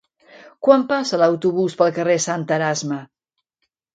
[0.67, 3.01] Quan passa l'autobús pel carrer Sant Erasme?